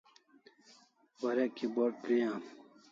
[1.21, 2.41] Warek keyboard gri am